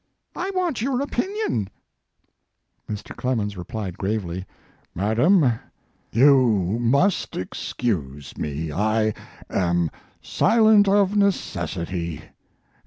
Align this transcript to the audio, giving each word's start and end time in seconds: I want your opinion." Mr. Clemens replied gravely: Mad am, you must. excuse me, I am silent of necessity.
I 0.35 0.49
want 0.55 0.81
your 0.81 0.99
opinion." 0.99 1.69
Mr. 2.89 3.15
Clemens 3.15 3.55
replied 3.55 3.99
gravely: 3.99 4.47
Mad 4.95 5.19
am, 5.19 5.59
you 6.11 6.79
must. 6.81 7.35
excuse 7.35 8.35
me, 8.35 8.71
I 8.71 9.13
am 9.51 9.91
silent 10.19 10.87
of 10.87 11.15
necessity. 11.15 12.23